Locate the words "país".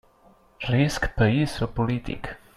1.21-1.55